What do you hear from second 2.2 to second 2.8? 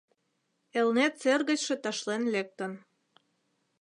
лектын.